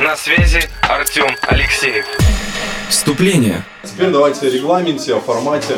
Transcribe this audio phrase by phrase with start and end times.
[0.00, 2.06] На связи Артем Алексеев.
[2.88, 3.64] Вступление.
[3.82, 5.74] Теперь давайте о регламенте, о формате,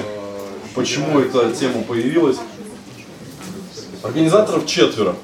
[0.74, 2.36] почему эта тема появилась.
[4.02, 5.16] Организаторов четверо.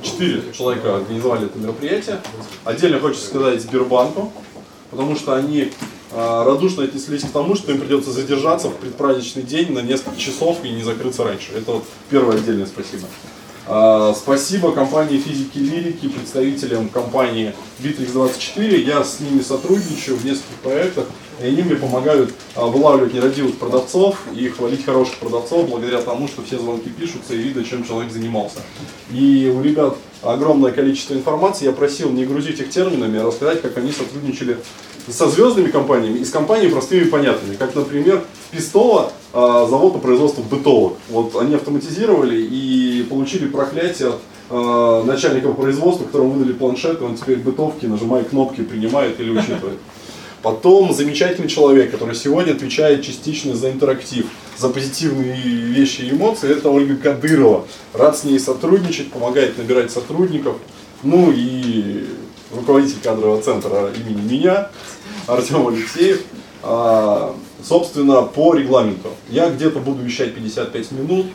[0.00, 2.20] Четыре человека организовали это мероприятие.
[2.64, 4.32] Отдельно хочется сказать Сбербанку,
[4.92, 5.72] потому что они
[6.12, 10.58] а, радушно отнеслись к тому, что им придется задержаться в предпраздничный день на несколько часов
[10.62, 11.50] и не закрыться раньше.
[11.52, 13.08] Это вот первое отдельное спасибо.
[13.68, 18.76] А, Спасибо компании Физики Лирики, представителям компании Bittrex24.
[18.76, 21.06] Я с ними сотрудничаю в нескольких проектах,
[21.40, 26.42] и они мне помогают а, вылавливать нерадивых продавцов и хвалить хороших продавцов благодаря тому, что
[26.42, 28.60] все звонки пишутся и видно, чем человек занимался.
[29.10, 31.64] И у ребят огромное количество информации.
[31.64, 34.58] Я просил не грузить их терминами, а рассказать, как они сотрудничали
[35.08, 37.56] со звездными компаниями и с компаниями простыми и понятными.
[37.56, 40.94] Как, например, в Пистово а, завод по производству бытовок.
[41.10, 42.75] Вот они автоматизировали и
[43.16, 44.20] получили проклятие от
[44.50, 49.78] а, начальника производства, которому выдали планшет, и он теперь бытовки, нажимая кнопки, принимает или учитывает.
[50.42, 54.26] Потом замечательный человек, который сегодня отвечает частично за интерактив,
[54.58, 57.64] за позитивные вещи и эмоции, это Ольга Кадырова.
[57.94, 60.56] Рад с ней сотрудничать, помогает набирать сотрудников.
[61.02, 62.04] Ну и
[62.54, 64.70] руководитель кадрового центра имени меня,
[65.26, 66.20] Артем Алексеев.
[66.62, 69.10] А, собственно, по регламенту.
[69.28, 71.26] Я где-то буду вещать 55 минут.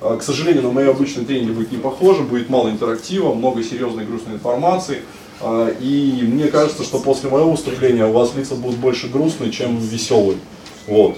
[0.00, 4.04] А, К сожалению, на мои обычные тренинги будет не похоже, будет мало интерактива, много серьезной
[4.04, 5.02] грустной информации.
[5.40, 9.78] А, И мне кажется, что после моего выступления у вас лица будут больше грустные, чем
[9.78, 10.38] веселые.
[10.86, 11.16] Вот.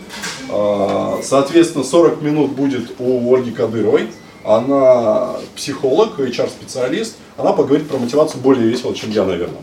[0.50, 4.08] А, Соответственно, 40 минут будет у Ольги Кадыровой.
[4.44, 7.16] Она психолог, HR-специалист.
[7.36, 9.62] Она поговорит про мотивацию более весело, чем я, наверное.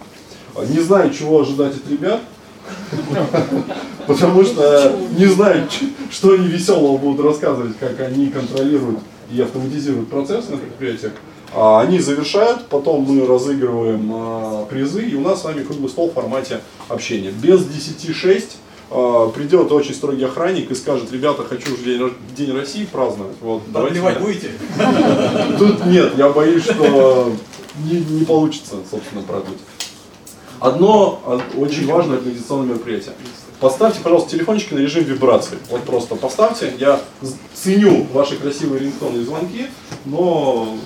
[0.70, 2.22] Не знаю, чего ожидать от ребят,
[4.10, 5.68] потому что не знаю,
[6.12, 9.00] что они веселого будут рассказывать, как они контролируют
[9.32, 11.14] и автоматизируют процессы на предприятиях.
[11.54, 16.10] А Они завершают, потом мы разыгрываем а, призы, и у нас с вами круглый стол
[16.10, 17.32] в формате общения.
[17.32, 18.46] Без 10-6
[18.92, 23.36] а, придет очень строгий охранник и скажет, ребята, хочу уже день, день России праздновать.
[23.42, 24.26] Вот, давайте Отливать меня».
[24.26, 24.52] будете?
[25.58, 27.32] Тут нет, я боюсь, что
[27.84, 29.58] не, не получится, собственно, продуть.
[30.60, 33.14] Одно а, очень важное организационное мероприятие.
[33.60, 35.58] Поставьте, пожалуйста, телефончики на режим вибрации.
[35.70, 36.74] Вот просто поставьте.
[36.80, 37.02] Я
[37.54, 39.66] ценю ваши красивые рингтоны и звонки,
[40.06, 40.78] но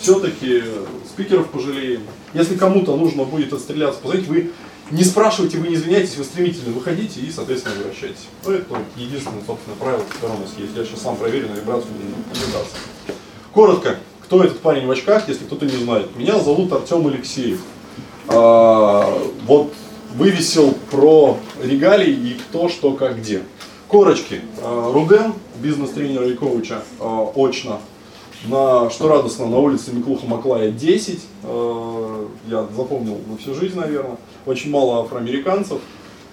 [0.00, 0.62] все-таки
[1.08, 2.02] спикеров пожалеем.
[2.32, 4.50] Если кому-то нужно будет отстреляться, позвоните, вы
[4.92, 8.28] не спрашивайте, вы не извиняйтесь, вы стремительно выходите и, соответственно, возвращайтесь.
[8.44, 10.76] Ну, это единственное, собственно, правило, которое у нас есть.
[10.76, 12.78] Я сейчас сам проверю на вибрацию, не вибрация.
[13.52, 16.16] Коротко, кто этот парень в очках, если кто-то не знает.
[16.16, 17.60] Меня зовут Артем Алексеев.
[18.28, 19.72] А, вот
[20.14, 23.42] вывесил про регалии и кто, что, как, где.
[23.88, 24.40] Корочки.
[24.62, 25.32] А, Руден,
[25.62, 27.80] бизнес-тренера и коуча, а, очно.
[28.46, 31.20] На, что радостно, на улице Миклуха Маклая 10.
[31.44, 34.16] А, Я запомнил на всю жизнь, наверное.
[34.46, 35.78] Очень мало афроамериканцев.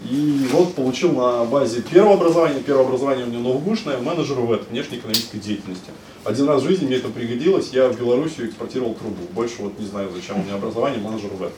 [0.07, 5.39] И вот получил на базе первого образования, первое образование у меня ноутбушное, менеджер ВЭД, внешнеэкономической
[5.39, 5.89] деятельности.
[6.23, 9.23] Один раз в жизни мне это пригодилось, я в Белоруссию экспортировал трубу.
[9.33, 11.51] Больше вот не знаю, зачем у меня образование менеджер ВЭД.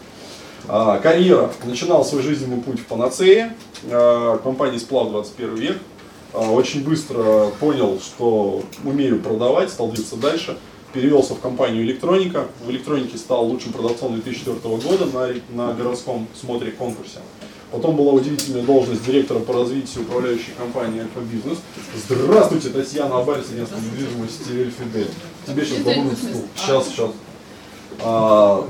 [0.72, 1.52] А, карьера.
[1.64, 3.56] Начинал свой жизненный путь в Панацее,
[3.90, 5.78] а, компании Сплав 21 век.
[6.32, 10.60] А, очень быстро понял, что умею продавать, стал двигаться дальше.
[10.94, 12.46] Перевелся в компанию Электроника.
[12.64, 17.18] В Электронике стал лучшим продавцом 2004 года на, на городском смотре конкурсе.
[17.72, 21.58] Потом была удивительная должность директора по развитию управляющей компании Альфа Бизнес.
[22.08, 25.10] Здравствуйте, Татьяна Абарь, агентство недвижимости Эльфидель.
[25.48, 26.46] Тебе сейчас дадут стул.
[26.56, 27.12] Сейчас, сейчас.
[28.02, 28.68] А,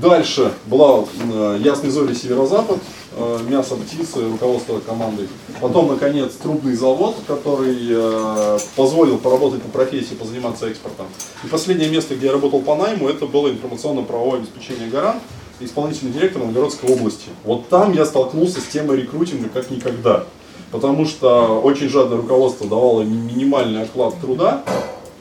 [0.00, 2.78] Дальше была э, Ясный Зори Северо-Запад,
[3.16, 5.28] э, мясо птицы, руководство командой.
[5.60, 11.06] Потом, наконец, трубный завод, который э, позволил поработать по профессии, позаниматься экспортом.
[11.44, 15.22] И последнее место, где я работал по найму, это было информационно-правовое обеспечение «Гарант»,
[15.60, 17.28] исполнительный директор Новгородской области.
[17.44, 20.24] Вот там я столкнулся с темой рекрутинга как никогда.
[20.72, 24.64] Потому что очень жадное руководство давало ми- минимальный оклад труда,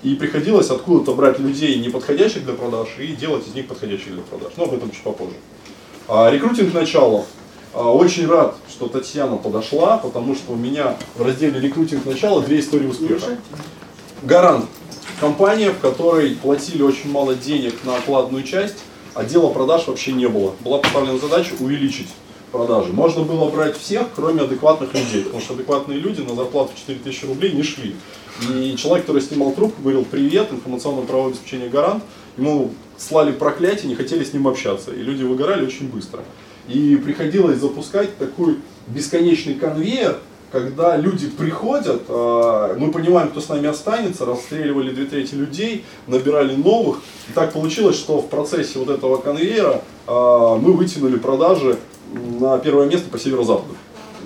[0.03, 4.21] и приходилось откуда-то брать людей, не подходящих для продаж, и делать из них подходящих для
[4.21, 4.51] продаж.
[4.57, 5.35] Но об этом чуть попозже.
[6.07, 7.25] А, рекрутинг начала.
[7.73, 12.59] А, очень рад, что Татьяна подошла, потому что у меня в разделе рекрутинг начала две
[12.59, 13.37] истории успеха.
[14.23, 14.65] Гарант.
[15.19, 18.77] Компания, в которой платили очень мало денег на окладную часть,
[19.13, 20.53] а дела продаж вообще не было.
[20.61, 22.09] Была поставлена задача увеличить
[22.51, 22.91] продажи.
[22.91, 27.25] Можно было брать всех, кроме адекватных людей, потому что адекватные люди на зарплату в 4000
[27.25, 27.95] рублей не шли.
[28.41, 32.03] И человек, который снимал трубку, говорил «Привет, информационное правовое обеспечение гарант».
[32.37, 34.91] Ему слали проклятие, не хотели с ним общаться.
[34.91, 36.21] И люди выгорали очень быстро.
[36.67, 38.57] И приходилось запускать такой
[38.87, 40.19] бесконечный конвейер,
[40.53, 46.55] когда люди приходят, а, мы понимаем, кто с нами останется, расстреливали две трети людей, набирали
[46.55, 46.99] новых.
[47.27, 51.77] И так получилось, что в процессе вот этого конвейера а, мы вытянули продажи
[52.39, 53.75] на первое место по северо-западу.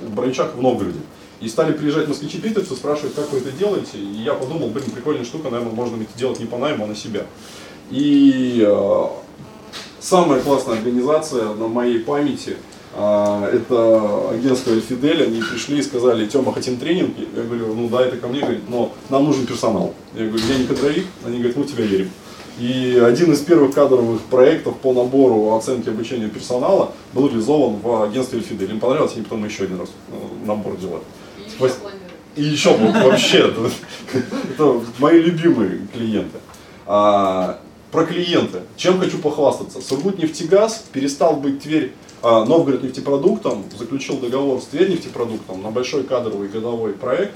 [0.09, 0.99] Брончак в Новгороде.
[1.39, 3.97] И стали приезжать москвичи питерцы, спрашивать, как вы это делаете.
[3.97, 6.95] И я подумал, блин, прикольная штука, наверное, можно это делать не по найму, а на
[6.95, 7.25] себя.
[7.91, 9.03] И э,
[9.99, 12.57] самая классная организация на моей памяти,
[12.95, 17.15] э, это агентство Эльфидель, они пришли и сказали, Тёма, хотим тренинг?
[17.35, 19.93] Я говорю, ну да, это ко мне, говорит, но нам нужен персонал.
[20.15, 22.09] Я говорю, я не кадровик, они говорят, мы тебя верим.
[22.59, 28.39] И один из первых кадровых проектов по набору оценки обучения персонала был реализован в агентстве
[28.39, 28.71] Эльфидель.
[28.71, 31.03] Им понравилось, они потом еще один раз э, набор делали.
[32.35, 33.51] И еще вообще,
[34.57, 36.37] это, мои любимые клиенты.
[36.85, 37.59] А,
[37.91, 38.61] про клиенты.
[38.75, 39.81] Чем хочу похвастаться?
[39.81, 46.47] Сургутнефтегаз перестал быть Тверь а, Новгород нефтепродуктом, заключил договор с Тверь нефтепродуктом на большой кадровый
[46.47, 47.35] годовой проект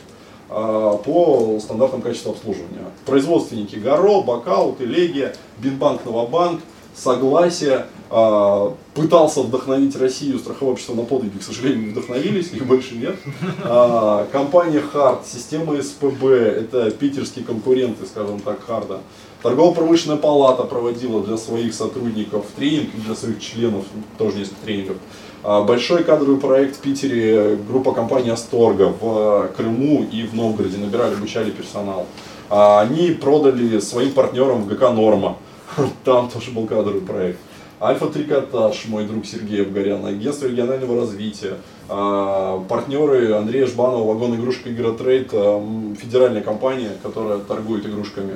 [0.49, 2.85] а, по стандартам качества обслуживания.
[3.05, 6.61] Производственники Горо, Бакаут, Элегия, Бинбанк, Новобанк,
[6.95, 7.85] Согласие.
[8.09, 13.15] а, Пытался вдохновить Россию, страховое общество на подвиги, к сожалению, не вдохновились, их больше нет.
[13.63, 18.99] А, Компания Хард, система СПБ, это питерские конкуренты, скажем так, Харда.
[19.41, 23.85] Торгово-промышленная палата проводила для своих сотрудников тренинг, для своих членов
[24.17, 24.97] тоже несколько тренингов.
[25.43, 31.13] А, Большой кадровый проект в Питере, группа компаний Асторга в Крыму и в Новгороде набирали,
[31.13, 32.05] обучали персонал.
[32.49, 35.37] Они продали своим партнерам в ГК Норма,
[36.03, 37.39] там тоже был кадровый проект.
[37.81, 41.55] Альфа Трикотаж, мой друг Сергей Абгарян, агентство регионального развития,
[41.89, 45.59] а, партнеры Андрея Жбанова, вагон игрушек Игротрейд, а,
[45.99, 48.35] федеральная компания, которая торгует игрушками.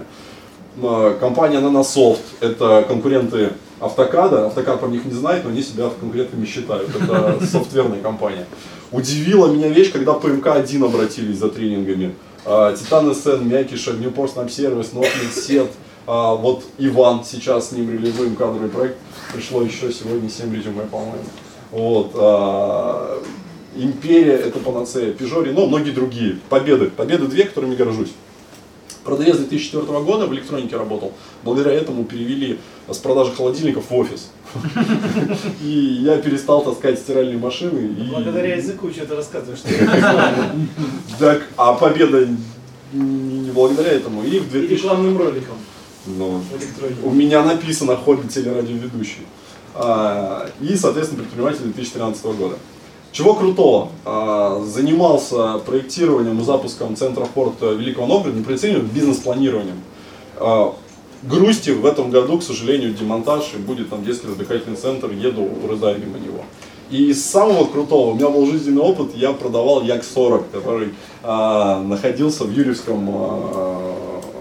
[0.82, 6.46] А, Компания Nanosoft, это конкуренты Автокада, Автокад про них не знает, но они себя конкурентами
[6.46, 8.48] считают, это софтверная компания.
[8.92, 12.16] Удивила меня вещь, когда ПМК-1 обратились за тренингами.
[12.46, 15.72] Титан СН, Мякиша, Днепр Сервис, Нотмедсет,
[16.08, 18.98] а, вот Иван, сейчас с ним реализуем кадровый проект,
[19.34, 21.24] пришло еще сегодня 7 резюме, по-моему.
[21.72, 23.22] Вот, а,
[23.76, 26.38] Империя, это панацея, Пежо, но многие другие.
[26.50, 28.14] Победы, победы две, которыми горжусь.
[29.04, 31.12] Продавец 2004 года в электронике работал.
[31.44, 32.58] Благодаря этому перевели
[32.90, 34.32] с продажи холодильников в офис.
[35.62, 37.90] И я перестал таскать стиральные машины.
[38.10, 39.60] Благодаря языку что-то рассказываешь.
[41.20, 42.28] Так, а победа
[42.94, 44.24] не благодаря этому.
[44.24, 44.74] И в И 2000...
[44.74, 45.58] рекламным роликом
[46.08, 47.00] Электронике.
[47.04, 49.26] у меня написано хобби телерадиоведущий.
[49.74, 52.56] А, И, соответственно, предприниматель 2013 года.
[53.12, 53.90] Чего крутого?
[54.06, 59.82] А, Занимался проектированием и запуском центра порта Великого Новгорода, не проектированием, бизнес-планированием.
[60.38, 60.76] А,
[61.24, 66.00] Грусти в этом году, к сожалению, демонтаж, и будет там детский развлекательный центр, еду, урезаю
[66.00, 66.42] мимо него.
[66.92, 70.90] И из самого крутого, у меня был жизненный опыт, я продавал Як-40, который
[71.24, 73.94] а, находился в Юрьевском а,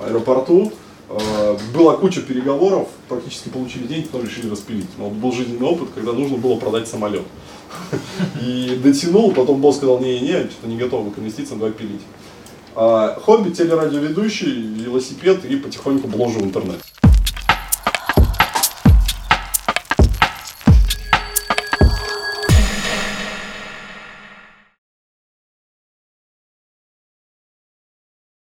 [0.09, 0.73] аэропорту.
[1.09, 4.89] А, была куча переговоров, практически получили деньги, потом решили распилить.
[4.99, 7.25] Но был жизненный опыт, когда нужно было продать самолет.
[8.43, 12.03] И дотянул, потом босс сказал, не-не, что-то не готов к инвестициям, давай пилить.
[12.77, 16.81] А, Хобби, телерадиоведущий, велосипед и потихоньку бложу в интернет.